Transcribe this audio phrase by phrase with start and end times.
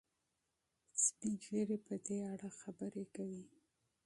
[1.03, 3.43] سپین ږیري په دې اړه خبرې کوي.